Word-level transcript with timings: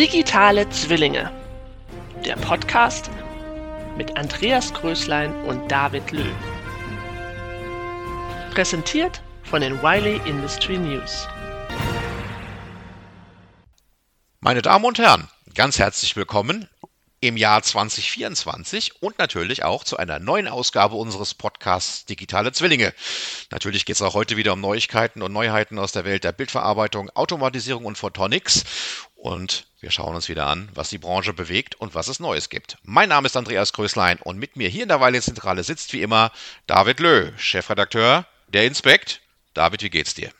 Digitale 0.00 0.66
Zwillinge. 0.70 1.30
Der 2.24 2.34
Podcast 2.36 3.10
mit 3.98 4.16
Andreas 4.16 4.72
Größlein 4.72 5.30
und 5.42 5.70
David 5.70 6.10
Löw. 6.10 6.24
Präsentiert 8.50 9.20
von 9.42 9.60
den 9.60 9.82
Wiley 9.82 10.18
Industry 10.24 10.78
News. 10.78 11.28
Meine 14.40 14.62
Damen 14.62 14.86
und 14.86 14.98
Herren, 14.98 15.28
ganz 15.54 15.78
herzlich 15.78 16.16
willkommen 16.16 16.66
im 17.20 17.36
Jahr 17.36 17.62
2024 17.62 19.02
und 19.02 19.18
natürlich 19.18 19.62
auch 19.62 19.84
zu 19.84 19.98
einer 19.98 20.18
neuen 20.18 20.48
Ausgabe 20.48 20.96
unseres 20.96 21.34
Podcasts 21.34 22.06
Digitale 22.06 22.52
Zwillinge. 22.52 22.94
Natürlich 23.50 23.84
geht 23.84 23.96
es 23.96 24.02
auch 24.02 24.14
heute 24.14 24.38
wieder 24.38 24.54
um 24.54 24.60
Neuigkeiten 24.62 25.20
und 25.20 25.32
Neuheiten 25.32 25.78
aus 25.78 25.92
der 25.92 26.06
Welt 26.06 26.24
der 26.24 26.32
Bildverarbeitung, 26.32 27.10
Automatisierung 27.10 27.84
und 27.84 27.98
Photonics. 27.98 28.64
Und 29.20 29.66
wir 29.80 29.90
schauen 29.90 30.14
uns 30.14 30.30
wieder 30.30 30.46
an, 30.46 30.70
was 30.72 30.88
die 30.88 30.96
Branche 30.96 31.34
bewegt 31.34 31.74
und 31.74 31.94
was 31.94 32.08
es 32.08 32.20
Neues 32.20 32.48
gibt. 32.48 32.78
Mein 32.84 33.10
Name 33.10 33.26
ist 33.26 33.36
Andreas 33.36 33.74
Größlein 33.74 34.18
und 34.18 34.38
mit 34.38 34.56
mir 34.56 34.70
hier 34.70 34.84
in 34.84 34.88
der 34.88 35.02
Weile 35.02 35.20
Zentrale 35.20 35.62
sitzt 35.62 35.92
wie 35.92 36.00
immer 36.00 36.32
David 36.66 37.00
Löh, 37.00 37.32
Chefredakteur 37.36 38.24
der 38.48 38.64
Inspect. 38.64 39.20
David, 39.52 39.82
wie 39.82 39.90
geht's 39.90 40.14
dir? 40.14 40.30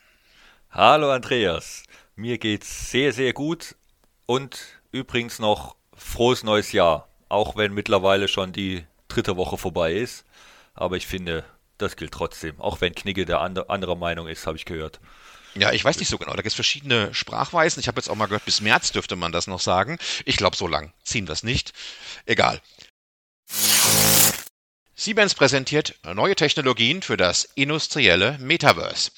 Hallo 0.71 1.11
Andreas, 1.11 1.83
mir 2.15 2.39
geht's 2.39 2.89
sehr, 2.89 3.13
sehr 3.13 3.33
gut 3.33 3.75
und 4.25 4.57
übrigens 4.91 5.37
noch 5.37 5.75
frohes 5.95 6.41
neues 6.41 6.71
Jahr. 6.71 7.07
Auch 7.29 7.55
wenn 7.55 7.75
mittlerweile 7.75 8.27
schon 8.27 8.51
die 8.51 8.83
dritte 9.07 9.37
Woche 9.37 9.59
vorbei 9.59 9.93
ist. 9.93 10.25
Aber 10.73 10.97
ich 10.97 11.05
finde, 11.05 11.45
das 11.81 11.95
gilt 11.95 12.13
trotzdem. 12.13 12.59
Auch 12.59 12.81
wenn 12.81 12.95
Knigge 12.95 13.25
der 13.25 13.41
andre, 13.41 13.69
anderer 13.69 13.95
Meinung 13.95 14.27
ist, 14.27 14.47
habe 14.47 14.57
ich 14.57 14.65
gehört. 14.65 14.99
Ja, 15.55 15.71
ich 15.71 15.83
weiß 15.83 15.99
nicht 15.99 16.07
so 16.07 16.17
genau. 16.17 16.31
Da 16.31 16.37
gibt 16.37 16.47
es 16.47 16.55
verschiedene 16.55 17.13
Sprachweisen. 17.13 17.81
Ich 17.81 17.87
habe 17.87 17.99
jetzt 17.99 18.09
auch 18.09 18.15
mal 18.15 18.27
gehört, 18.27 18.45
bis 18.45 18.61
März 18.61 18.91
dürfte 18.91 19.15
man 19.15 19.31
das 19.31 19.47
noch 19.47 19.59
sagen. 19.59 19.97
Ich 20.25 20.37
glaube, 20.37 20.55
so 20.55 20.67
lang 20.67 20.93
ziehen 21.03 21.27
wir 21.27 21.33
es 21.33 21.43
nicht. 21.43 21.73
Egal. 22.25 22.61
Siemens 24.95 25.33
präsentiert 25.33 25.95
neue 26.03 26.35
Technologien 26.35 27.01
für 27.01 27.17
das 27.17 27.43
industrielle 27.55 28.37
Metaverse. 28.39 29.11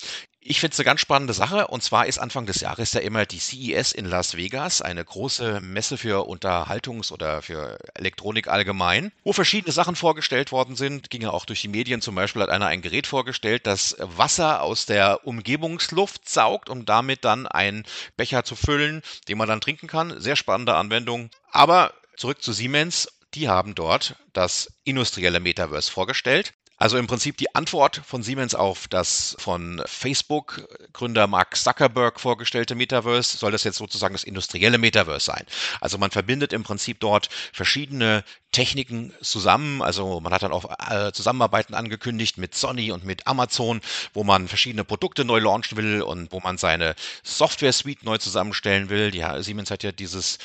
Ich 0.45 0.59
finde 0.59 0.73
es 0.73 0.79
eine 0.79 0.85
ganz 0.85 0.99
spannende 0.99 1.33
Sache. 1.33 1.67
Und 1.67 1.83
zwar 1.83 2.05
ist 2.05 2.17
Anfang 2.17 2.45
des 2.45 2.59
Jahres 2.59 2.91
ja 2.91 2.99
immer 2.99 3.25
die 3.25 3.39
CES 3.39 3.93
in 3.93 4.03
Las 4.05 4.35
Vegas, 4.35 4.81
eine 4.81 5.03
große 5.03 5.61
Messe 5.61 5.97
für 5.97 6.27
Unterhaltungs- 6.27 7.13
oder 7.13 7.41
für 7.41 7.77
Elektronik 7.93 8.49
allgemein, 8.49 9.13
wo 9.23 9.31
verschiedene 9.31 9.71
Sachen 9.71 9.95
vorgestellt 9.95 10.51
worden 10.51 10.75
sind. 10.75 11.09
Ging 11.09 11.21
ja 11.21 11.31
auch 11.31 11.45
durch 11.45 11.61
die 11.61 11.69
Medien. 11.69 12.01
Zum 12.01 12.15
Beispiel 12.15 12.41
hat 12.41 12.49
einer 12.49 12.67
ein 12.67 12.81
Gerät 12.81 13.07
vorgestellt, 13.07 13.65
das 13.65 13.95
Wasser 13.99 14.61
aus 14.61 14.85
der 14.85 15.25
Umgebungsluft 15.25 16.27
saugt, 16.27 16.69
um 16.69 16.85
damit 16.85 17.23
dann 17.23 17.47
einen 17.47 17.85
Becher 18.17 18.43
zu 18.43 18.57
füllen, 18.57 19.01
den 19.29 19.37
man 19.37 19.47
dann 19.47 19.61
trinken 19.61 19.87
kann. 19.87 20.19
Sehr 20.19 20.35
spannende 20.35 20.75
Anwendung. 20.75 21.29
Aber 21.51 21.93
zurück 22.17 22.41
zu 22.41 22.51
Siemens. 22.51 23.07
Die 23.33 23.49
haben 23.49 23.73
dort 23.73 24.15
das 24.33 24.71
industrielle 24.83 25.39
Metaverse 25.39 25.91
vorgestellt. 25.91 26.53
Also 26.83 26.97
im 26.97 27.07
Prinzip 27.07 27.37
die 27.37 27.55
Antwort 27.55 28.01
von 28.05 28.23
Siemens 28.23 28.55
auf 28.55 28.89
das 28.89 29.37
von 29.39 29.81
Facebook-Gründer 29.85 31.27
Mark 31.27 31.55
Zuckerberg 31.55 32.19
vorgestellte 32.19 32.75
Metaverse 32.75 33.37
soll 33.37 33.53
das 33.53 33.63
jetzt 33.63 33.77
sozusagen 33.77 34.13
das 34.13 34.25
industrielle 34.25 34.77
Metaverse 34.77 35.27
sein. 35.27 35.45
Also 35.79 35.97
man 35.97 36.11
verbindet 36.11 36.51
im 36.51 36.63
Prinzip 36.63 36.99
dort 36.99 37.29
verschiedene 37.53 38.25
Techniken 38.51 39.13
zusammen. 39.21 39.81
Also 39.81 40.19
man 40.19 40.33
hat 40.33 40.43
dann 40.43 40.51
auch 40.51 40.69
äh, 40.91 41.13
Zusammenarbeiten 41.13 41.73
angekündigt 41.73 42.37
mit 42.37 42.53
Sony 42.53 42.91
und 42.91 43.05
mit 43.05 43.27
Amazon, 43.27 43.79
wo 44.13 44.25
man 44.25 44.49
verschiedene 44.49 44.83
Produkte 44.83 45.23
neu 45.23 45.39
launchen 45.39 45.77
will 45.77 46.01
und 46.01 46.33
wo 46.33 46.41
man 46.41 46.57
seine 46.57 46.95
Software-Suite 47.23 48.03
neu 48.03 48.17
zusammenstellen 48.17 48.89
will. 48.89 49.09
Die, 49.09 49.23
Siemens 49.39 49.71
hat 49.71 49.83
ja 49.83 49.93
dieses 49.93 50.37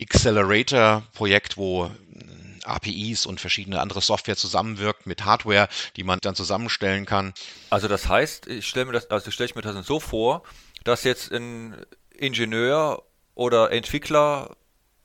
Accelerator-Projekt, 0.00 1.56
wo 1.56 1.88
APIs 2.66 3.26
und 3.26 3.40
verschiedene 3.40 3.80
andere 3.80 4.00
Software 4.00 4.36
zusammenwirkt 4.36 5.06
mit 5.06 5.24
Hardware, 5.24 5.68
die 5.96 6.04
man 6.04 6.18
dann 6.20 6.34
zusammenstellen 6.34 7.06
kann. 7.06 7.34
Also 7.70 7.88
das 7.88 8.08
heißt, 8.08 8.46
ich 8.46 8.66
stelle 8.66 8.86
mir 8.86 8.92
das, 8.92 9.10
also 9.10 9.30
stelle 9.30 9.50
ich 9.50 9.54
mir 9.54 9.62
das 9.62 9.86
so 9.86 10.00
vor, 10.00 10.42
dass 10.84 11.04
jetzt 11.04 11.32
ein 11.32 11.76
Ingenieur 12.10 13.02
oder 13.34 13.70
Entwickler 13.72 14.56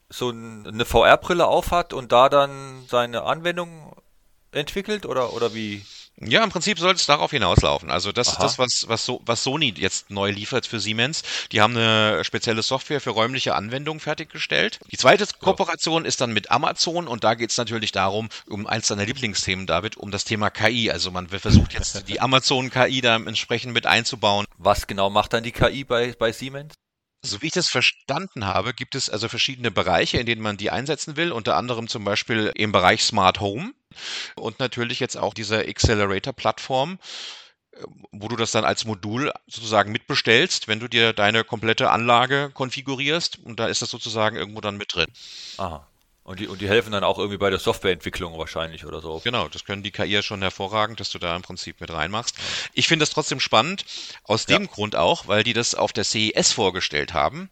so 0.09 0.29
eine 0.29 0.85
VR-Brille 0.85 1.47
aufhat 1.47 1.93
und 1.93 2.11
da 2.11 2.29
dann 2.29 2.83
seine 2.87 3.23
Anwendung 3.23 3.95
entwickelt 4.51 5.05
oder, 5.05 5.33
oder 5.33 5.53
wie? 5.53 5.85
Ja, 6.21 6.43
im 6.43 6.49
Prinzip 6.49 6.79
soll 6.79 6.93
es 6.93 7.05
darauf 7.05 7.31
hinauslaufen. 7.31 7.89
Also 7.89 8.11
das 8.11 8.27
Aha. 8.27 8.35
ist 8.35 8.43
das, 8.43 8.59
was, 8.59 8.85
was, 8.87 9.05
so, 9.05 9.21
was 9.25 9.43
Sony 9.43 9.73
jetzt 9.77 10.09
neu 10.09 10.31
liefert 10.31 10.65
für 10.65 10.79
Siemens. 10.79 11.23
Die 11.51 11.61
haben 11.61 11.77
eine 11.77 12.23
spezielle 12.25 12.61
Software 12.61 12.99
für 12.99 13.11
räumliche 13.11 13.55
Anwendungen 13.55 14.01
fertiggestellt. 14.01 14.79
Die 14.91 14.97
zweite 14.97 15.25
Kooperation 15.39 16.03
ist 16.03 16.19
dann 16.19 16.33
mit 16.33 16.51
Amazon 16.51 17.07
und 17.07 17.23
da 17.23 17.35
geht 17.35 17.51
es 17.51 17.57
natürlich 17.57 17.93
darum, 17.93 18.27
um 18.47 18.67
eins 18.67 18.87
deiner 18.87 19.05
Lieblingsthemen, 19.05 19.65
David, 19.65 19.95
um 19.95 20.11
das 20.11 20.25
Thema 20.25 20.49
KI. 20.49 20.91
Also 20.91 21.09
man 21.11 21.29
versucht 21.29 21.73
jetzt 21.73 22.07
die 22.09 22.19
Amazon-KI 22.19 23.01
da 23.01 23.15
entsprechend 23.15 23.73
mit 23.73 23.85
einzubauen. 23.85 24.45
Was 24.57 24.87
genau 24.87 25.09
macht 25.09 25.31
dann 25.33 25.43
die 25.43 25.53
KI 25.53 25.85
bei, 25.85 26.13
bei 26.17 26.33
Siemens? 26.33 26.73
So 27.21 27.41
wie 27.41 27.47
ich 27.47 27.53
das 27.53 27.69
verstanden 27.69 28.45
habe, 28.45 28.73
gibt 28.73 28.95
es 28.95 29.09
also 29.09 29.27
verschiedene 29.27 29.71
Bereiche, 29.71 30.17
in 30.17 30.25
denen 30.25 30.41
man 30.41 30.55
die 30.57 30.71
einsetzen 30.71 31.17
will, 31.17 31.31
unter 31.33 31.57
anderem 31.57 31.87
zum 31.89 32.05
Beispiel 32.05 32.51
im 32.55 32.71
Bereich 32.71 33.03
Smart 33.03 33.41
Home 33.41 33.73
und 34.35 34.59
natürlich 34.59 35.01
jetzt 35.01 35.17
auch 35.17 35.33
diese 35.33 35.59
Accelerator-Plattform, 35.59 36.97
wo 38.11 38.27
du 38.29 38.35
das 38.37 38.51
dann 38.51 38.65
als 38.65 38.85
Modul 38.85 39.33
sozusagen 39.47 39.91
mitbestellst, 39.91 40.67
wenn 40.67 40.79
du 40.79 40.87
dir 40.87 41.13
deine 41.13 41.43
komplette 41.43 41.91
Anlage 41.91 42.51
konfigurierst 42.53 43.39
und 43.39 43.59
da 43.59 43.67
ist 43.67 43.81
das 43.81 43.89
sozusagen 43.89 44.37
irgendwo 44.37 44.61
dann 44.61 44.77
mit 44.77 44.95
drin. 44.95 45.07
Aha. 45.57 45.88
Und 46.29 46.39
die, 46.39 46.47
und 46.47 46.61
die 46.61 46.69
helfen 46.69 46.91
dann 46.91 47.03
auch 47.03 47.17
irgendwie 47.17 47.39
bei 47.39 47.49
der 47.49 47.57
Softwareentwicklung 47.57 48.37
wahrscheinlich 48.37 48.85
oder 48.85 49.01
so. 49.01 49.19
Genau, 49.23 49.47
das 49.47 49.65
können 49.65 49.81
die 49.81 49.89
KI 49.89 50.21
schon 50.21 50.43
hervorragend, 50.43 50.99
dass 50.99 51.09
du 51.09 51.17
da 51.17 51.35
im 51.35 51.41
Prinzip 51.41 51.81
mit 51.81 51.91
reinmachst. 51.91 52.35
Ich 52.75 52.87
finde 52.87 53.01
das 53.01 53.09
trotzdem 53.09 53.39
spannend, 53.39 53.83
aus 54.25 54.45
dem 54.45 54.61
ja. 54.61 54.67
Grund 54.67 54.95
auch, 54.95 55.27
weil 55.27 55.43
die 55.43 55.53
das 55.53 55.73
auf 55.73 55.91
der 55.91 56.03
CES 56.03 56.51
vorgestellt 56.51 57.15
haben 57.15 57.49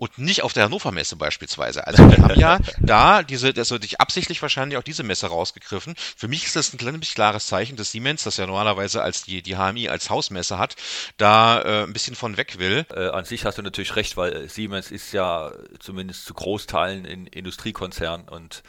und 0.00 0.16
nicht 0.16 0.42
auf 0.42 0.54
der 0.54 0.64
Hannover 0.64 0.92
Messe 0.92 1.14
beispielsweise. 1.14 1.86
Also 1.86 2.10
wir 2.10 2.16
haben 2.16 2.40
ja 2.40 2.58
da 2.80 3.22
diese, 3.22 3.52
das 3.52 3.70
wird 3.70 3.84
ich 3.84 4.00
absichtlich 4.00 4.40
wahrscheinlich 4.40 4.78
auch 4.78 4.82
diese 4.82 5.02
Messe 5.02 5.26
rausgegriffen. 5.26 5.94
Für 6.16 6.26
mich 6.26 6.46
ist 6.46 6.56
das 6.56 6.72
ein 6.72 6.78
kleines 6.78 7.12
klares 7.12 7.46
Zeichen, 7.46 7.76
dass 7.76 7.92
Siemens, 7.92 8.24
das 8.24 8.38
ja 8.38 8.46
normalerweise 8.46 9.02
als 9.02 9.24
die, 9.24 9.42
die 9.42 9.56
HMI 9.56 9.90
als 9.90 10.08
Hausmesse 10.08 10.56
hat, 10.56 10.76
da 11.18 11.60
äh, 11.60 11.82
ein 11.82 11.92
bisschen 11.92 12.16
von 12.16 12.38
weg 12.38 12.58
will. 12.58 12.86
Äh, 12.94 13.08
an 13.08 13.26
sich 13.26 13.44
hast 13.44 13.58
du 13.58 13.62
natürlich 13.62 13.94
recht, 13.94 14.16
weil 14.16 14.48
Siemens 14.48 14.90
ist 14.90 15.12
ja 15.12 15.52
zumindest 15.80 16.24
zu 16.24 16.32
Großteilen 16.32 17.04
in 17.04 17.26
Industriekonzern 17.26 18.26
und 18.26 18.62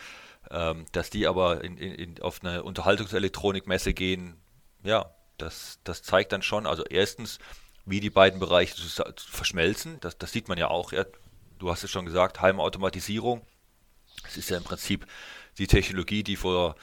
ähm, 0.49 0.85
dass 0.91 1.11
die 1.11 1.27
aber 1.27 1.63
in, 1.63 1.77
in, 1.77 1.93
in, 1.93 2.21
auf 2.21 2.41
eine 2.43 2.61
Unterhaltungselektronikmesse 2.63 3.93
gehen, 3.93 4.35
ja, 4.83 5.09
das, 5.37 5.79
das 5.85 6.03
zeigt 6.03 6.33
dann 6.33 6.41
schon, 6.41 6.67
also 6.67 6.83
erstens, 6.83 7.39
wie 7.85 7.99
die 7.99 8.09
beiden 8.09 8.39
Bereiche 8.39 8.75
verschmelzen. 9.15 9.99
Das, 10.01 10.17
das 10.17 10.31
sieht 10.31 10.47
man 10.47 10.57
ja 10.57 10.67
auch. 10.69 10.93
Du 11.59 11.71
hast 11.71 11.83
es 11.83 11.91
schon 11.91 12.05
gesagt, 12.05 12.41
Heimautomatisierung. 12.41 13.41
Es 14.27 14.37
ist 14.37 14.49
ja 14.49 14.57
im 14.57 14.63
Prinzip 14.63 15.05
die 15.57 15.67
Technologie, 15.67 16.23
die 16.23 16.35
vor, 16.35 16.75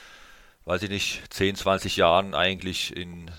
weiß 0.65 0.83
ich 0.83 0.91
nicht, 0.91 1.23
10, 1.33 1.57
20 1.57 1.97
Jahren 1.97 2.35
eigentlich 2.35 2.97
in 2.97 3.31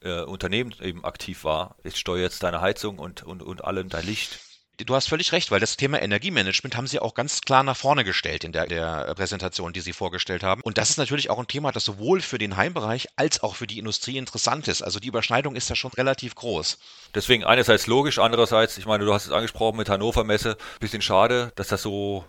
äh, 0.00 0.22
Unternehmen 0.22 0.74
eben 0.80 1.04
aktiv 1.04 1.44
war. 1.44 1.76
Jetzt 1.84 1.98
steuert 1.98 2.42
deine 2.42 2.60
Heizung 2.60 2.98
und, 2.98 3.22
und, 3.22 3.42
und 3.42 3.64
allem 3.64 3.88
dein 3.88 4.06
Licht 4.06 4.40
du 4.78 4.94
hast 4.94 5.08
völlig 5.08 5.32
recht, 5.32 5.50
weil 5.50 5.60
das 5.60 5.76
Thema 5.76 6.00
Energiemanagement 6.02 6.76
haben 6.76 6.86
sie 6.86 7.00
auch 7.00 7.14
ganz 7.14 7.40
klar 7.40 7.62
nach 7.62 7.76
vorne 7.76 8.04
gestellt 8.04 8.44
in 8.44 8.52
der, 8.52 8.66
der, 8.66 9.14
Präsentation, 9.14 9.72
die 9.72 9.80
sie 9.80 9.92
vorgestellt 9.92 10.42
haben. 10.42 10.60
Und 10.62 10.78
das 10.78 10.90
ist 10.90 10.98
natürlich 10.98 11.30
auch 11.30 11.38
ein 11.38 11.46
Thema, 11.46 11.72
das 11.72 11.84
sowohl 11.84 12.20
für 12.20 12.38
den 12.38 12.56
Heimbereich 12.56 13.08
als 13.16 13.42
auch 13.42 13.56
für 13.56 13.66
die 13.66 13.78
Industrie 13.78 14.18
interessant 14.18 14.68
ist. 14.68 14.82
Also 14.82 15.00
die 15.00 15.08
Überschneidung 15.08 15.56
ist 15.56 15.70
da 15.70 15.76
schon 15.76 15.92
relativ 15.92 16.34
groß. 16.34 16.78
Deswegen 17.14 17.44
einerseits 17.44 17.86
logisch, 17.86 18.18
andererseits, 18.18 18.76
ich 18.76 18.86
meine, 18.86 19.04
du 19.04 19.14
hast 19.14 19.26
es 19.26 19.32
angesprochen 19.32 19.78
mit 19.78 19.88
Hannover 19.88 20.24
Messe, 20.24 20.56
bisschen 20.80 21.02
schade, 21.02 21.52
dass 21.56 21.68
das 21.68 21.82
so 21.82 22.24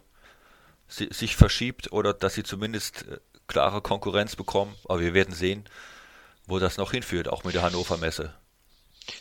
sich 0.87 1.35
verschiebt 1.35 1.91
oder 1.91 2.13
dass 2.13 2.35
sie 2.35 2.43
zumindest 2.43 3.05
äh, 3.09 3.17
klare 3.47 3.81
Konkurrenz 3.81 4.37
bekommen. 4.37 4.73
Aber 4.87 5.01
wir 5.01 5.13
werden 5.13 5.33
sehen, 5.33 5.65
wo 6.45 6.59
das 6.59 6.77
noch 6.77 6.91
hinführt, 6.91 7.27
auch 7.27 7.43
mit 7.43 7.55
der 7.55 7.61
Hannover 7.61 7.97
Messe. 7.97 8.33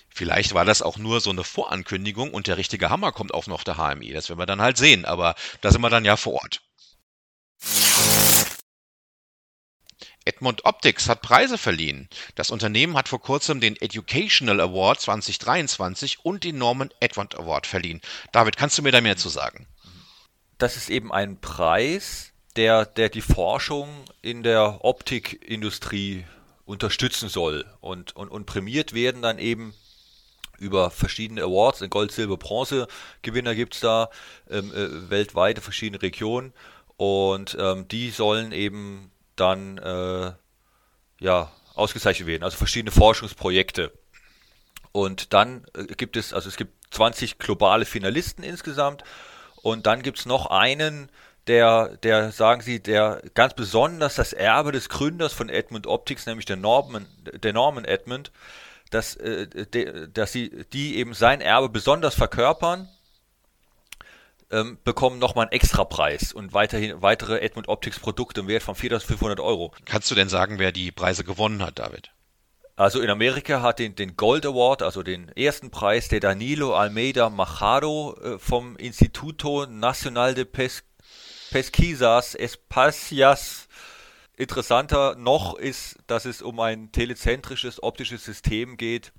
Vielleicht 0.09 0.55
war 0.55 0.65
das 0.65 0.83
auch 0.83 0.97
nur 0.97 1.21
so 1.21 1.31
eine 1.31 1.45
Vorankündigung 1.45 2.33
und 2.33 2.47
der 2.47 2.57
richtige 2.57 2.91
Hammer 2.91 3.13
kommt 3.13 3.35
auch 3.35 3.47
noch 3.47 3.65
der 3.65 3.77
HMI. 3.77 4.13
Das 4.13 4.29
werden 4.29 4.39
wir 4.39 4.47
dann 4.47 4.63
halt 4.63 4.79
sehen, 4.79 5.05
aber 5.05 5.35
da 5.61 5.71
sind 5.71 5.83
wir 5.83 5.91
dann 5.91 6.05
ja 6.05 6.17
vor 6.17 6.35
Ort. 6.35 6.63
Edmund 10.27 10.65
Optics 10.65 11.09
hat 11.09 11.23
Preise 11.23 11.57
verliehen. 11.57 12.09
Das 12.35 12.51
Unternehmen 12.51 12.97
hat 12.97 13.09
vor 13.09 13.21
kurzem 13.21 13.61
den 13.61 13.77
Educational 13.77 14.61
Award 14.61 15.01
2023 15.01 16.25
und 16.25 16.43
den 16.43 16.59
Norman 16.59 16.91
Edward 17.01 17.39
Award 17.39 17.67
verliehen. 17.67 18.01
David, 18.33 18.57
kannst 18.57 18.77
du 18.77 18.83
mir 18.83 18.91
da 18.91 19.01
mehr 19.01 19.17
zu 19.17 19.29
sagen? 19.29 19.69
Das 20.59 20.77
ist 20.77 20.91
eben 20.91 21.13
ein 21.13 21.41
Preis, 21.41 22.33
der, 22.57 22.87
der 22.87 23.09
die 23.09 23.21
Forschung 23.21 23.89
in 24.21 24.43
der 24.43 24.85
Optikindustrie 24.85 26.25
unterstützen 26.67 27.29
soll. 27.31 27.65
Und, 27.81 28.15
und, 28.15 28.29
und 28.29 28.45
prämiert 28.45 28.93
werden 28.93 29.23
dann 29.23 29.39
eben 29.39 29.75
über 30.59 30.91
verschiedene 30.91 31.43
Awards, 31.43 31.85
Gold, 31.91 32.13
Silber, 32.13 32.37
Bronze 32.37 32.89
Gewinner 33.23 33.55
gibt 33.55 33.75
es 33.75 33.81
da, 33.81 34.11
ähm, 34.51 34.73
äh, 34.73 35.11
weltweite 35.11 35.61
verschiedene 35.61 36.01
Regionen 36.03 36.53
und 36.97 37.57
ähm, 37.61 37.89
die 37.89 38.11
sollen 38.11 38.53
eben 38.53 39.11
dann 39.37 39.79
äh, 39.79 40.33
ja, 41.21 41.53
ausgezeichnet 41.75 42.27
werden, 42.27 42.43
also 42.43 42.57
verschiedene 42.57 42.91
Forschungsprojekte. 42.91 43.93
Und 44.93 45.35
dann 45.35 45.67
äh, 45.75 45.85
gibt 45.85 46.17
es, 46.17 46.33
also 46.33 46.49
es 46.49 46.57
gibt 46.57 46.73
20 46.95 47.39
globale 47.39 47.85
Finalisten 47.85 48.43
insgesamt 48.43 49.05
und 49.57 49.87
dann 49.87 50.03
gibt 50.03 50.19
es 50.19 50.27
noch 50.27 50.47
einen, 50.47 51.11
der, 51.47 51.97
der, 51.99 52.33
sagen 52.33 52.61
Sie, 52.61 52.81
der 52.83 53.23
ganz 53.35 53.55
besonders 53.55 54.17
das 54.17 54.33
Erbe 54.33 54.73
des 54.73 54.89
Gründers 54.89 55.33
von 55.33 55.49
Edmund 55.49 55.87
Optics, 55.87 56.27
nämlich 56.27 56.47
der 56.47 56.57
Norman, 56.57 57.07
der 57.43 57.53
Norman 57.53 57.85
Edmund, 57.85 58.33
dass, 58.91 59.17
äh, 59.17 59.47
de, 59.47 60.09
dass 60.09 60.33
sie 60.33 60.65
die 60.73 60.97
eben 60.97 61.15
sein 61.15 61.41
Erbe 61.41 61.69
besonders 61.69 62.15
verkörpern, 62.15 62.89
ähm, 64.51 64.79
bekommen 64.85 65.19
nochmal 65.19 65.47
einen 65.47 65.53
Extrapreis 65.53 66.33
und 66.33 66.53
weiterhin 66.53 67.03
weitere 67.03 67.41
Edmund 67.41 67.69
Optics 67.69 67.99
Produkte 67.99 68.41
im 68.41 68.49
Wert 68.49 68.63
von 68.63 68.75
4.500 68.75 69.41
Euro. 69.41 69.73
Kannst 69.85 70.11
du 70.11 70.15
denn 70.15 70.29
sagen, 70.29 70.59
wer 70.59 70.71
die 70.71 70.93
Preise 70.93 71.25
gewonnen 71.25 71.65
hat, 71.65 71.79
David? 71.79 72.13
Also 72.77 73.01
in 73.01 73.09
Amerika 73.09 73.63
hat 73.63 73.79
den, 73.79 73.97
den 73.97 74.17
Gold 74.17 74.45
Award, 74.45 74.83
also 74.83 75.03
den 75.03 75.31
ersten 75.31 75.71
Preis, 75.71 76.09
der 76.09 76.21
Danilo 76.21 76.75
Almeida 76.75 77.31
Machado 77.31 78.17
äh, 78.23 78.39
vom 78.39 78.77
Instituto 78.77 79.67
Nacional 79.67 80.35
de 80.35 80.45
Pes 80.45 80.85
Pesquisas 81.57 82.35
Espacias. 82.35 83.67
Interessanter 84.37 85.17
noch 85.17 85.55
ist, 85.55 85.97
dass 86.07 86.27
es 86.27 86.43
um 86.43 86.61
ein 86.61 86.93
telezentrisches 86.93 87.83
optisches 87.83 88.23
System 88.27 88.77
geht, 88.77 89.15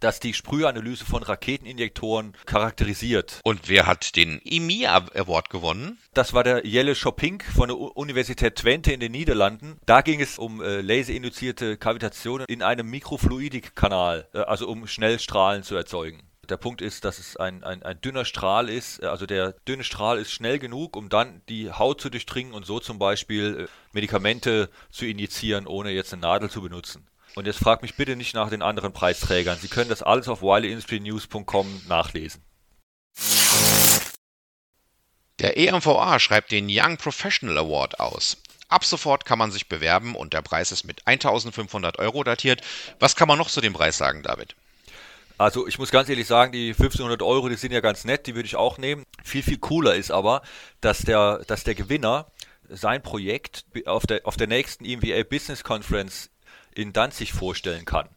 das 0.00 0.18
die 0.18 0.32
Sprühanalyse 0.32 1.04
von 1.04 1.22
Raketeninjektoren 1.22 2.32
charakterisiert. 2.46 3.40
Und 3.44 3.68
wer 3.68 3.84
hat 3.84 4.16
den 4.16 4.40
EMIA 4.46 5.08
Award 5.14 5.50
gewonnen? 5.50 5.98
Das 6.14 6.32
war 6.32 6.42
der 6.42 6.66
Jelle 6.66 6.94
Schopping 6.94 7.42
von 7.54 7.68
der 7.68 7.76
Universität 7.76 8.56
Twente 8.56 8.92
in 8.92 9.00
den 9.00 9.12
Niederlanden. 9.12 9.78
Da 9.84 10.00
ging 10.00 10.22
es 10.22 10.38
um 10.38 10.62
äh, 10.62 10.80
laserinduzierte 10.80 11.76
Kavitationen 11.76 12.46
in 12.48 12.62
einem 12.62 12.88
Mikrofluidikkanal, 12.88 14.26
äh, 14.32 14.38
also 14.38 14.66
um 14.68 14.86
Schnellstrahlen 14.86 15.62
zu 15.64 15.76
erzeugen. 15.76 16.27
Der 16.48 16.56
Punkt 16.56 16.80
ist, 16.80 17.04
dass 17.04 17.18
es 17.18 17.36
ein, 17.36 17.62
ein, 17.62 17.82
ein 17.82 18.00
dünner 18.00 18.24
Strahl 18.24 18.70
ist. 18.70 19.02
Also 19.02 19.26
der 19.26 19.52
dünne 19.66 19.84
Strahl 19.84 20.18
ist 20.18 20.32
schnell 20.32 20.58
genug, 20.58 20.96
um 20.96 21.10
dann 21.10 21.42
die 21.48 21.70
Haut 21.70 22.00
zu 22.00 22.08
durchdringen 22.08 22.54
und 22.54 22.64
so 22.64 22.80
zum 22.80 22.98
Beispiel 22.98 23.66
äh, 23.68 23.72
Medikamente 23.92 24.70
zu 24.90 25.04
injizieren, 25.04 25.66
ohne 25.66 25.90
jetzt 25.90 26.12
eine 26.12 26.22
Nadel 26.22 26.48
zu 26.48 26.62
benutzen. 26.62 27.06
Und 27.34 27.46
jetzt 27.46 27.58
fragt 27.58 27.82
mich 27.82 27.96
bitte 27.96 28.16
nicht 28.16 28.34
nach 28.34 28.48
den 28.48 28.62
anderen 28.62 28.94
Preisträgern. 28.94 29.58
Sie 29.60 29.68
können 29.68 29.90
das 29.90 30.02
alles 30.02 30.26
auf 30.28 30.40
wileyindustrynews.com 30.40 31.82
nachlesen. 31.86 32.42
Der 35.38 35.56
EMVA 35.56 36.18
schreibt 36.18 36.50
den 36.50 36.66
Young 36.68 36.96
Professional 36.96 37.58
Award 37.58 38.00
aus. 38.00 38.38
Ab 38.68 38.84
sofort 38.84 39.24
kann 39.24 39.38
man 39.38 39.50
sich 39.50 39.68
bewerben 39.68 40.16
und 40.16 40.32
der 40.32 40.42
Preis 40.42 40.72
ist 40.72 40.84
mit 40.84 41.06
1500 41.06 41.98
Euro 41.98 42.24
datiert. 42.24 42.62
Was 42.98 43.16
kann 43.16 43.28
man 43.28 43.38
noch 43.38 43.50
zu 43.50 43.60
dem 43.60 43.72
Preis 43.74 43.98
sagen, 43.98 44.22
David? 44.22 44.56
Also 45.38 45.68
ich 45.68 45.78
muss 45.78 45.92
ganz 45.92 46.08
ehrlich 46.08 46.26
sagen, 46.26 46.50
die 46.50 46.70
1500 46.70 47.22
Euro, 47.22 47.48
die 47.48 47.54
sind 47.54 47.72
ja 47.72 47.80
ganz 47.80 48.04
nett, 48.04 48.26
die 48.26 48.34
würde 48.34 48.46
ich 48.46 48.56
auch 48.56 48.76
nehmen. 48.76 49.04
Viel, 49.22 49.44
viel 49.44 49.58
cooler 49.58 49.94
ist 49.94 50.10
aber, 50.10 50.42
dass 50.80 50.98
der, 50.98 51.44
dass 51.46 51.62
der 51.62 51.76
Gewinner 51.76 52.26
sein 52.68 53.02
Projekt 53.02 53.64
auf 53.86 54.04
der, 54.04 54.26
auf 54.26 54.36
der 54.36 54.48
nächsten 54.48 54.84
EMVA 54.84 55.22
Business 55.22 55.62
Conference 55.62 56.30
in 56.74 56.92
Danzig 56.92 57.32
vorstellen 57.32 57.84
kann. 57.84 58.08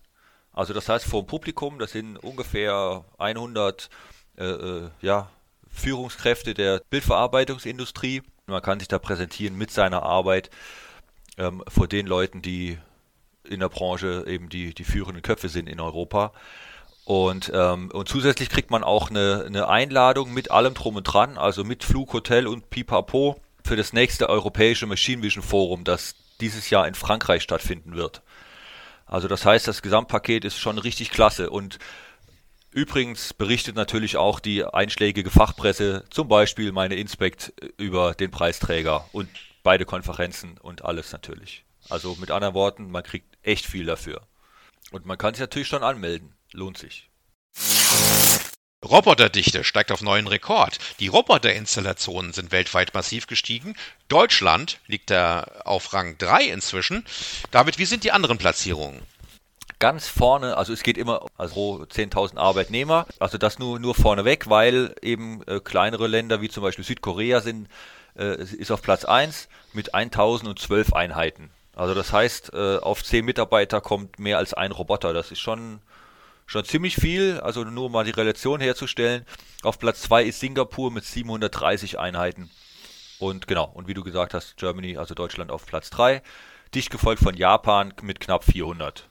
Also 0.52 0.74
das 0.74 0.90
heißt 0.90 1.06
vor 1.06 1.24
dem 1.24 1.28
Publikum, 1.28 1.78
das 1.78 1.92
sind 1.92 2.18
ungefähr 2.18 3.06
100 3.20 3.90
äh, 4.38 4.44
äh, 4.44 4.90
ja, 5.02 5.30
Führungskräfte 5.70 6.56
der 6.56 6.82
Bildverarbeitungsindustrie. 6.90 8.24
Man 8.48 8.62
kann 8.64 8.80
sich 8.80 8.88
da 8.88 8.98
präsentieren 8.98 9.56
mit 9.56 9.72
seiner 9.72 10.04
Arbeit 10.04 10.50
ähm, 11.38 11.64
vor 11.68 11.88
den 11.88 12.08
Leuten, 12.08 12.42
die 12.42 12.80
in 13.48 13.60
der 13.60 13.70
Branche 13.70 14.26
eben 14.28 14.50
die, 14.50 14.74
die 14.74 14.84
führenden 14.84 15.22
Köpfe 15.22 15.50
sind 15.50 15.70
in 15.70 15.80
Europa. 15.80 16.34
Und, 17.04 17.52
ähm, 17.54 17.90
und 17.92 18.08
zusätzlich 18.08 18.50
kriegt 18.50 18.72
man 18.72 18.84
auch 18.84 19.10
eine, 19.10 19.44
eine 19.46 19.68
Einladung 19.68 20.34
mit 20.34 20.52
allem 20.52 20.74
drum 20.74 20.96
und 20.96 21.04
dran, 21.04 21.38
also 21.38 21.64
mit 21.64 21.84
Flug, 21.84 22.14
Hotel 22.14 22.48
und 22.48 22.70
Pipapo 22.70 23.40
für 23.66 23.76
das 23.76 23.94
nächste 23.94 24.30
europäische 24.30 24.86
Machine 24.86 25.22
Vision 25.24 25.44
Forum, 25.44 25.84
das 25.84 26.16
dieses 26.40 26.70
Jahr 26.70 26.88
in 26.88 26.96
Frankreich 26.96 27.44
stattfinden 27.44 27.96
wird. 27.96 28.22
Also 29.06 29.28
das 29.28 29.46
heißt, 29.46 29.68
das 29.68 29.82
Gesamtpaket 29.82 30.46
ist 30.46 30.58
schon 30.58 30.78
richtig 30.78 31.12
klasse 31.12 31.50
und 31.50 31.80
übrigens 32.72 33.34
berichtet 33.34 33.76
natürlich 33.76 34.16
auch 34.18 34.40
die 34.40 34.64
einschlägige 34.64 35.30
Fachpresse, 35.30 36.06
zum 36.10 36.28
Beispiel 36.28 36.72
meine 36.72 36.96
Inspect 36.96 37.54
über 37.78 38.14
den 38.14 38.32
Preisträger 38.32 39.06
und 39.12 39.30
beide 39.64 39.86
Konferenzen 39.86 40.58
und 40.58 40.86
alles 40.86 41.12
natürlich. 41.12 41.66
Also 41.90 42.16
mit 42.20 42.32
anderen 42.32 42.54
Worten, 42.54 42.90
man 42.90 43.04
kriegt 43.04 43.38
echt 43.44 43.66
viel 43.66 43.86
dafür. 43.86 44.22
Und 44.92 45.06
man 45.06 45.18
kann 45.18 45.34
sich 45.34 45.42
natürlich 45.42 45.68
schon 45.68 45.84
anmelden. 45.84 46.34
Lohnt 46.54 46.78
sich. 46.78 47.10
Roboterdichte 48.84 49.64
steigt 49.64 49.92
auf 49.92 50.02
neuen 50.02 50.28
Rekord. 50.28 50.80
Die 51.00 51.08
Roboterinstallationen 51.08 52.34
sind 52.34 52.52
weltweit 52.52 52.94
massiv 52.94 53.28
gestiegen. 53.28 53.76
Deutschland 54.08 54.80
liegt 54.88 55.12
da 55.12 55.44
auf 55.66 55.94
Rang 55.94 56.18
3 56.18 56.46
inzwischen. 56.46 57.06
David, 57.52 57.78
wie 57.78 57.86
sind 57.86 58.04
die 58.04 58.12
anderen 58.12 58.38
Platzierungen? 58.38 59.02
Ganz 59.78 60.08
vorne, 60.08 60.58
also 60.58 60.74
es 60.74 60.84
geht 60.84 60.98
immer 60.98 61.26
also 61.38 61.84
10.000 61.84 62.38
Arbeitnehmer, 62.38 63.08
also 63.20 63.40
das 63.40 63.58
nur, 63.58 63.80
nur 63.80 63.96
vorneweg, 63.96 64.48
weil 64.48 64.94
eben 65.02 65.42
äh, 65.48 65.60
kleinere 65.60 66.08
Länder 66.08 66.42
wie 66.42 66.50
zum 66.50 66.62
Beispiel 66.62 66.86
Südkorea 66.86 67.42
sind, 67.42 67.68
äh, 68.16 68.44
ist 68.44 68.72
auf 68.72 68.82
Platz 68.82 69.06
1 69.06 69.48
mit 69.74 69.96
1.012 69.96 70.94
Einheiten. 70.94 71.50
Also 71.76 71.96
das 71.96 72.14
heißt, 72.14 72.54
äh, 72.54 72.78
auf 72.78 73.04
10 73.04 73.26
Mitarbeiter 73.26 73.82
kommt 73.82 74.20
mehr 74.20 74.38
als 74.38 74.54
ein 74.54 74.72
Roboter. 74.72 75.14
Das 75.14 75.32
ist 75.32 75.40
schon 75.40 75.82
schon 76.52 76.66
ziemlich 76.66 76.98
viel, 76.98 77.40
also 77.40 77.64
nur 77.64 77.86
um 77.86 77.94
mal 77.94 78.04
die 78.04 78.12
Relation 78.12 78.60
herzustellen. 78.60 79.26
Auf 79.64 79.80
Platz 79.80 80.02
2 80.02 80.26
ist 80.26 80.42
Singapur 80.42 80.92
mit 80.92 81.06
730 81.06 81.98
Einheiten. 81.98 82.52
Und 83.20 83.48
genau, 83.48 83.72
und 83.74 83.88
wie 83.88 83.94
du 83.94 84.04
gesagt 84.04 84.34
hast, 84.34 84.58
Germany, 84.58 84.98
also 84.98 85.16
Deutschland 85.16 85.50
auf 85.50 85.66
Platz 85.66 85.90
3. 85.92 86.22
Dicht 86.76 86.90
gefolgt 86.90 87.24
von 87.24 87.38
Japan 87.38 87.94
mit 88.02 88.20
knapp 88.20 88.44
400. 88.44 89.11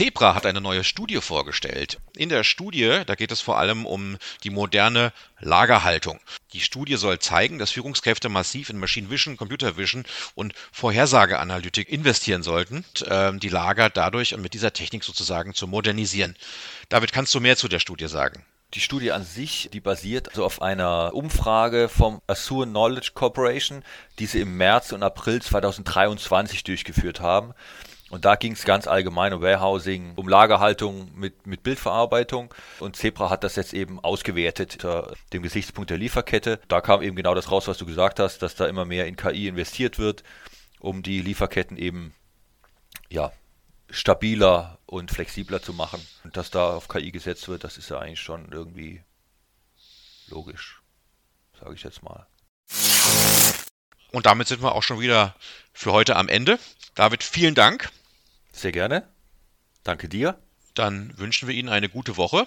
Zebra 0.00 0.34
hat 0.34 0.46
eine 0.46 0.62
neue 0.62 0.82
Studie 0.82 1.20
vorgestellt. 1.20 1.98
In 2.16 2.30
der 2.30 2.42
Studie, 2.42 3.02
da 3.04 3.14
geht 3.16 3.32
es 3.32 3.42
vor 3.42 3.58
allem 3.58 3.84
um 3.84 4.16
die 4.44 4.48
moderne 4.48 5.12
Lagerhaltung. 5.40 6.20
Die 6.54 6.62
Studie 6.62 6.96
soll 6.96 7.18
zeigen, 7.18 7.58
dass 7.58 7.72
Führungskräfte 7.72 8.30
massiv 8.30 8.70
in 8.70 8.78
Machine 8.78 9.10
Vision, 9.10 9.36
Computer 9.36 9.76
Vision 9.76 10.06
und 10.34 10.54
Vorhersageanalytik 10.72 11.90
investieren 11.90 12.42
sollten, 12.42 12.82
äh, 13.04 13.34
die 13.34 13.50
Lager 13.50 13.90
dadurch 13.90 14.32
und 14.32 14.40
mit 14.40 14.54
dieser 14.54 14.72
Technik 14.72 15.04
sozusagen 15.04 15.52
zu 15.52 15.66
modernisieren. 15.66 16.34
David, 16.88 17.12
kannst 17.12 17.34
du 17.34 17.40
mehr 17.40 17.58
zu 17.58 17.68
der 17.68 17.78
Studie 17.78 18.08
sagen? 18.08 18.42
Die 18.72 18.80
Studie 18.80 19.12
an 19.12 19.24
sich, 19.24 19.68
die 19.70 19.80
basiert 19.80 20.30
also 20.30 20.46
auf 20.46 20.62
einer 20.62 21.12
Umfrage 21.12 21.90
vom 21.90 22.22
Azure 22.26 22.66
Knowledge 22.66 23.10
Corporation, 23.12 23.84
die 24.18 24.24
sie 24.24 24.40
im 24.40 24.56
März 24.56 24.92
und 24.92 25.02
April 25.02 25.42
2023 25.42 26.64
durchgeführt 26.64 27.20
haben. 27.20 27.52
Und 28.10 28.24
da 28.24 28.34
ging 28.34 28.52
es 28.52 28.64
ganz 28.64 28.88
allgemein 28.88 29.32
um 29.32 29.40
Warehousing, 29.40 30.14
um 30.16 30.28
Lagerhaltung 30.28 31.10
mit, 31.14 31.46
mit 31.46 31.62
Bildverarbeitung. 31.62 32.52
Und 32.80 32.96
Zebra 32.96 33.30
hat 33.30 33.44
das 33.44 33.54
jetzt 33.54 33.72
eben 33.72 34.00
ausgewertet 34.00 34.74
unter 34.74 35.14
dem 35.32 35.42
Gesichtspunkt 35.42 35.90
der 35.90 35.98
Lieferkette. 35.98 36.60
Da 36.66 36.80
kam 36.80 37.02
eben 37.02 37.14
genau 37.14 37.34
das 37.34 37.52
raus, 37.52 37.68
was 37.68 37.78
du 37.78 37.86
gesagt 37.86 38.18
hast, 38.18 38.42
dass 38.42 38.56
da 38.56 38.66
immer 38.66 38.84
mehr 38.84 39.06
in 39.06 39.14
KI 39.16 39.46
investiert 39.46 40.00
wird, 40.00 40.24
um 40.80 41.04
die 41.04 41.22
Lieferketten 41.22 41.76
eben 41.76 42.12
ja, 43.08 43.30
stabiler 43.88 44.78
und 44.86 45.12
flexibler 45.12 45.62
zu 45.62 45.72
machen. 45.72 46.04
Und 46.24 46.36
dass 46.36 46.50
da 46.50 46.70
auf 46.74 46.88
KI 46.88 47.12
gesetzt 47.12 47.48
wird, 47.48 47.62
das 47.62 47.78
ist 47.78 47.90
ja 47.90 48.00
eigentlich 48.00 48.20
schon 48.20 48.50
irgendwie 48.50 49.04
logisch, 50.26 50.82
sage 51.60 51.74
ich 51.74 51.84
jetzt 51.84 52.02
mal. 52.02 52.26
Und 54.12 54.26
damit 54.26 54.48
sind 54.48 54.62
wir 54.62 54.74
auch 54.74 54.82
schon 54.82 54.98
wieder 54.98 55.36
für 55.72 55.92
heute 55.92 56.16
am 56.16 56.28
Ende. 56.28 56.58
David, 56.96 57.22
vielen 57.22 57.54
Dank. 57.54 57.90
Sehr 58.60 58.72
gerne. 58.72 59.08
Danke 59.84 60.08
dir. 60.08 60.38
Dann 60.74 61.16
wünschen 61.16 61.48
wir 61.48 61.54
Ihnen 61.54 61.70
eine 61.70 61.88
gute 61.88 62.18
Woche. 62.18 62.46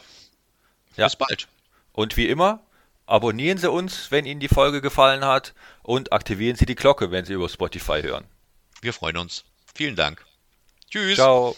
Ja. 0.96 1.06
Bis 1.06 1.16
bald. 1.16 1.48
Und 1.92 2.18
wie 2.18 2.28
immer, 2.28 2.62
abonnieren 3.08 3.58
Sie 3.58 3.70
uns, 3.70 4.12
wenn 4.12 4.26
Ihnen 4.26 4.40
die 4.40 4.48
Folge 4.48 4.82
gefallen 4.82 5.26
hat 5.26 5.56
und 5.82 6.14
aktivieren 6.14 6.56
Sie 6.56 6.68
die 6.68 6.76
Glocke, 6.76 7.10
wenn 7.10 7.26
Sie 7.26 7.34
über 7.34 7.50
Spotify 7.50 8.02
hören. 8.04 8.26
Wir 8.82 8.94
freuen 8.94 9.18
uns. 9.18 9.44
Vielen 9.74 9.96
Dank. 9.96 10.24
Tschüss. 10.90 11.16
Ciao. 11.16 11.56